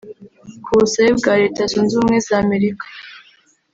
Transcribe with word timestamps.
Ku 0.63 0.71
busabe 0.79 1.09
bwa 1.19 1.33
Leta 1.41 1.61
Zunze 1.71 1.93
Ubumwe 1.95 2.17
za 2.27 2.35
Amerika 2.43 2.85